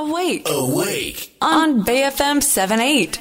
[0.00, 0.44] Awake.
[0.44, 1.36] Awake.
[1.40, 3.20] On BFM 78.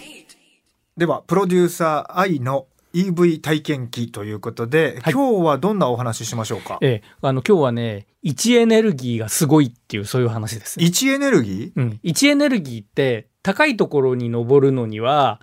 [0.95, 10.86] では、プロデューサー愛の EV 体験記ということで、今日はどんなお話ししましょうか、ええ、あの今日はね位置エネルギーがすごいっていうそういう話です、ね。
[10.86, 11.79] 位置エネルギー？
[11.79, 15.41] うん、位置エネルギーって高いところに登るのには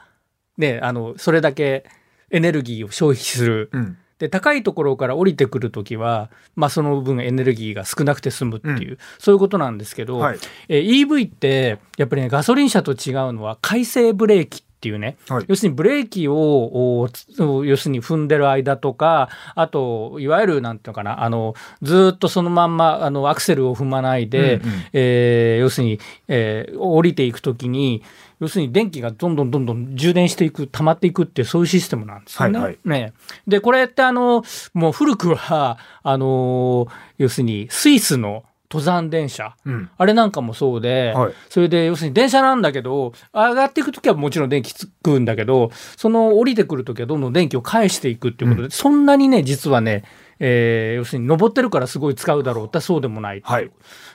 [0.56, 1.84] ねあのそれだけ
[2.30, 3.68] エネルギーを消費する。
[3.72, 3.98] うん。
[4.18, 10.38] で高いところから降りてくるときは、まあ、その分エネルギーが少なくて済むっていう、そういうことなんですけど、はい。
[10.68, 12.96] えー EV ってやっぱりねガソリン車と違う
[13.32, 15.44] のは回生ブレーキっていうね、はい。
[15.48, 17.08] 要するにブレーキを
[17.64, 24.84] 要するに踏んでる間とかあといわゆるなんていうのかなあのずーっとそのまんまあのアクセルを踏まないで、うんうん。
[24.92, 28.02] えー要するに、えー降りていくときに
[28.38, 32.58] 要するに電気がどんどんどんどん充電していく溜まっていくっていうそういうシステムなんですよね。
[32.58, 32.78] はいはい。
[32.84, 33.12] ね。
[33.46, 36.86] でこれってあのもう古くはあの
[37.18, 39.54] 要するにスイスの登山電車。
[39.64, 39.90] うん。
[39.96, 41.32] あれなんかもそうで、はい。
[41.48, 50.04] それで要するに電車なんだけど上がっていく時はもちろん電気つくんだけどその降りてくる時はどんどん電気を返していくっていうことで、そんなにね実はね、
[50.38, 53.70] えー要するに登ってるからすごい使うだろうってそうでもないいうはい。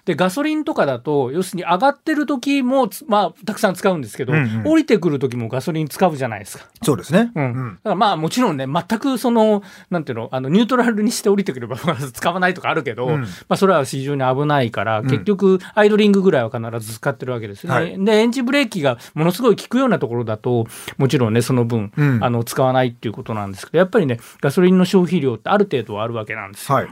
[0.06, 4.72] でガソリンとかだと要するに上がってる時もつまあたくさん使うんですけど、うんうん。
[4.72, 6.66] 降りてくる時もガソリン使うじゃないですか。
[6.84, 7.32] そうですね。
[7.36, 7.44] うん。
[7.44, 7.76] うん。
[7.76, 13.22] だからまあもちろんね全くそのなんていうのあのニュートラルにして降りてくれば使わないとかあるけど、うん。
[13.22, 15.08] まあ、それは非常に危ないから、ん。
[15.08, 17.76] 結局アイドリングぐらいは必ず使ってるわけですよね。
[17.76, 18.06] はい。
[18.06, 20.66] でエンジンブレーキがものすごい効くようなところだと
[20.98, 22.24] もちろんねその分、うん。
[22.24, 26.76] あの使わないっていうことなんですけどやっぱりねガソリンの消費量ってある程度はあるわけなんですよ。
[26.76, 26.88] はい。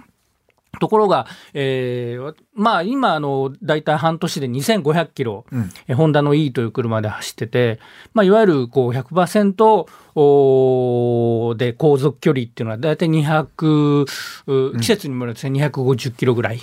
[0.79, 7.79] ところが、えーまあ今あの大体半年で2500キロ、うんえホンダの E という車で走ってて、
[8.13, 14.05] まあ、いわゆるこう100%おーで航続距離っていうのは大体200、
[14.45, 16.61] う季節にもよるんですね250キロぐらい。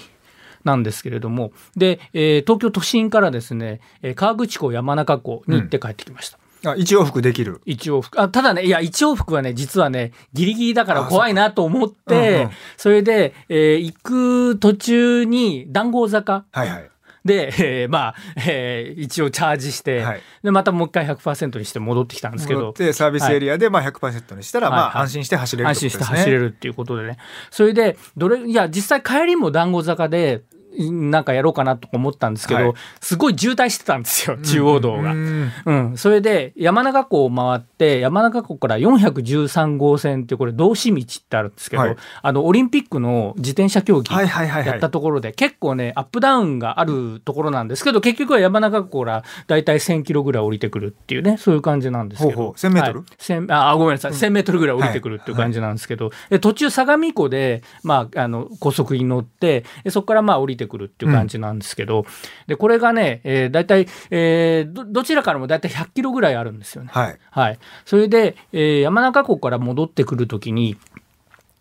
[0.64, 6.38] なんですけれどもで、えー東京都心からですねえー河口湖山中湖に行って帰ってきました。
[6.72, 7.60] あ、一往復できる。
[7.64, 8.20] 一往復。
[8.20, 12.50] あただねいや一往復はね実はねギリギリだからあ怖いなと思っうんてうん。
[12.76, 16.44] それで、えー行く途中に談合坂。
[16.52, 16.90] はいはい。
[17.24, 18.14] で、えーまあ、
[18.46, 20.20] えー一応チャージして、はい。
[20.44, 22.60] でまたもう一回100%にして戻ってきたんですけど。
[22.60, 24.92] 戻ってサービスエリアでまあ100%にしたら、まはいはい。
[24.94, 25.90] あ安心して走れるって安心。
[25.90, 27.16] して走れるっていうことでね。
[27.50, 30.42] それでどれいや実際帰りも談合坂で
[30.90, 32.74] なんかやろうかなと思ったんですけど、はい。
[33.00, 35.12] すごい渋滞してたんですよ中央道が。
[35.12, 35.52] うん。
[35.64, 41.96] うん、それで山中湖を回って山中湖から413号線ってこれ道志道ってあるんですけど、はい。
[42.22, 44.14] あのオリンピックの自転車競技。
[44.14, 52.36] やったところで結構ねアップダウンがあるところなんですけど結局は山中湖からだいたい1000キロぐらい降りてくるっていうねそういう感じなんですけど。
[52.36, 52.54] ほうほう。
[52.54, 52.98] 1000メートル？
[53.00, 53.08] はい。
[53.18, 62.06] 1000ああごめんなさい、1000メートルぐらい降りてくるっていう感じなんですけど、で途中相模湖で、まあ、あの高速に乗ってでそこからまあ降りてくるっていう感じなんですけど、
[62.46, 66.90] でこれがね、えー、だいたい、えーどどちらからもだいたい100キロぐらいあるんですよね。
[66.92, 67.18] はい。
[67.30, 70.76] はい、それで、えー山中湖から戻ってくるときに、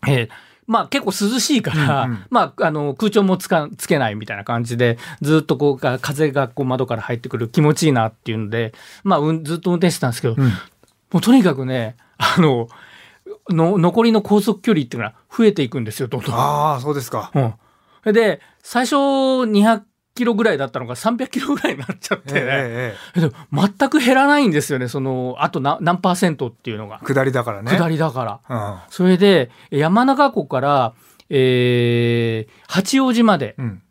[0.07, 0.29] えー
[0.67, 8.73] まあ、結構涼しいから、うんうんまあ、あの空調もつかつけないみたいな感じでずっとこうか風がこう窓から入ってくる気持ちいいなっていうので、
[9.03, 10.51] まあ、うんずっと運転してたんですけど、うん
[11.11, 12.67] もうとにかくねあの
[13.49, 16.35] の残りの高速距離っていうのは増えていくんですよどんどん。
[16.35, 17.31] ああ、そうですか。
[17.33, 17.53] うん、
[18.13, 19.81] で最初200
[20.15, 27.05] キロぐらいだったのが300キロぐらいになっちゃって、ええええ全く減らないんですよねそのあと何何パーセントっていうのがえ。
[27.05, 27.71] 下りだからね。
[27.71, 28.39] 下りだから。
[28.49, 28.79] うん。
[28.89, 30.93] それで山中湖から、
[31.29, 33.81] えー八王子までうん。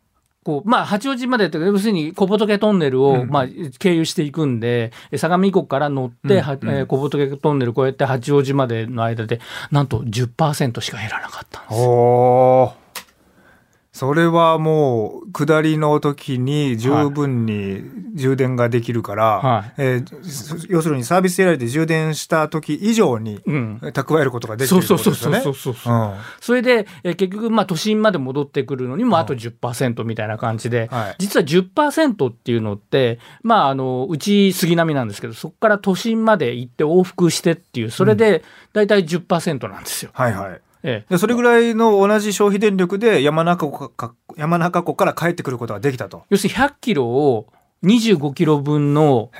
[0.43, 3.47] こうまあ八王子までって要するに小仏トンネルを、うんまあ、
[3.79, 9.39] 経由していくんで相模湖から乗って、はうんえー小仏トンネル越えて八王子までの間で
[9.71, 12.74] なんと10%しか減らなかったんですよ。
[13.95, 17.81] それはもう下りの時に十分に
[18.13, 25.41] 充電ができるから、はいえー要するにサービスエリアで充電した時以上にうん蓄えることができるってことですよね。
[26.41, 38.43] それで、えー結局、まあ、都心まで戻ってくるのにもあと10%みたいな感じで、はい実は10%っていうのって、まあ、あのうち杉並なんですけどそこから都心まで行って往復してっていうそれで
[38.73, 40.11] 大体10%なんですよ。
[40.13, 40.61] はいはい。
[40.87, 46.23] ええでそれぐらいの同じ消費電力で山中湖か山中湖から帰ってくることができたと。
[46.29, 47.47] 要するに100キロを
[47.83, 49.31] 25キロ分の。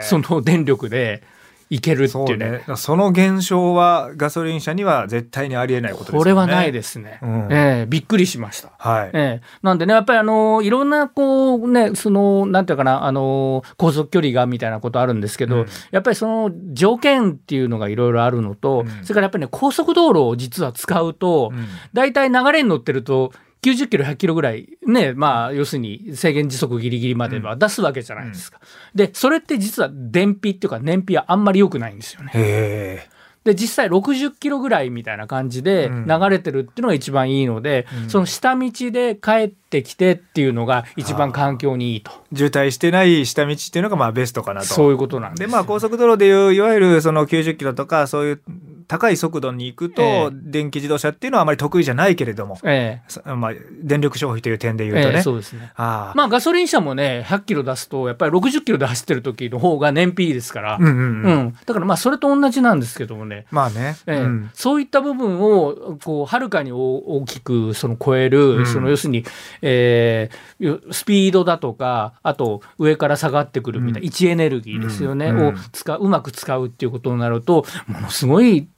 [0.00, 1.22] その電力で
[1.70, 2.50] いけるっていうね。
[2.66, 2.76] ね。
[2.76, 6.18] その現象はガソリン車には絶対にありえないことですよね。
[6.20, 7.18] これはないですね。
[7.22, 8.72] うんええびっくりしました。
[8.78, 9.10] はい。
[9.12, 23.32] ええ、なんでね、やっぱりあのいろんなこうね、そのなんていうかな、あの高速距離がみたいなことあるんですけど、うんやっぱりその条件っていうのがいろいろあるのと、うんそれからやっぱりね、高速道路を実は使うと、うん大体流れに乗ってると、
[23.62, 28.60] 90キロ、100キロぐらい、ね、まあ、要するに制限時速ギリギリまでは出すわけじゃないですか。
[28.94, 33.08] で、それって実は燃費っていうか燃費はあんまり良くないんですよね。
[33.44, 36.06] で実際60キロぐらいみたいな感じでうん。
[36.06, 38.10] 流れてるっていうのが一番いいので、うん。
[38.10, 42.10] その下道で帰ってきてっていうのが一番環境にいいと。
[42.34, 44.66] 渋滞してない下道っていうのがまあベストかなと。
[44.66, 45.48] そういうことなんですよ。
[45.48, 48.40] でまあ高速道路でいういわゆるその90キロとかそういう
[48.88, 50.30] 高い速度に行くと、ええ。
[50.32, 53.52] 電気自動車っていうのはあまり得意じゃないけれども、えさまあ、
[53.82, 55.16] 電力消費という点でえ言うとね。
[55.16, 55.70] ええそうですね。
[55.76, 56.12] ああ。
[56.16, 61.38] まあガソリン車もね100キロ出すとやっぱり60キロで走ってる時の方が燃費いいですから、うんうんううん。
[61.48, 63.46] んだからまあそれと同じなんですけどもね。
[63.50, 63.96] まあね。
[64.06, 64.20] ええ。
[64.22, 64.50] うん。
[64.54, 68.66] そういった部分をこうはるかに大大きくその超える、うん。
[68.66, 69.24] その要するに、
[69.62, 74.06] えーよスピードだとかあと上から下がってくるみたいな、うん。
[74.06, 75.46] 位置エネルギーですよね、うん。
[75.48, 78.68] を使ううまく使うっていうことになるとものすごい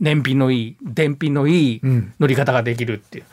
[0.00, 2.12] 燃費のいい電費のいいうん。
[2.20, 3.24] 乗り方ができるっていう。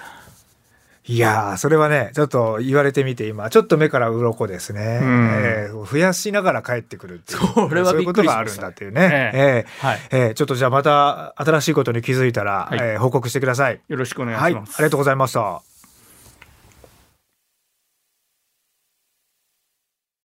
[1.06, 3.50] いやーそれはねちょっと言われてみて今。
[3.50, 5.30] ちょっと目から鱗ですね、うん。
[5.33, 7.39] ええ増やしながら帰ってくるっていう。
[7.54, 9.01] それはそういうことがあるんだっていうね、
[9.33, 9.65] ええ。
[9.83, 10.33] えはい、ええ。
[10.33, 12.80] ちょっとじゃあまた新しいことに気づいたら、はい。
[12.81, 13.81] ええ報告してください。
[13.89, 14.77] よろしくお願いはい、あします。
[14.77, 15.73] りがとうございました。